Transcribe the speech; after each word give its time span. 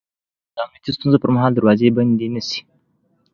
د 0.55 0.57
امنیتي 0.65 0.91
ستونزو 0.95 1.17
پر 1.23 1.29
مهال 1.35 1.51
دروازې 1.53 1.95
بندې 1.97 2.27
نه 2.35 2.41
شي 2.47 2.61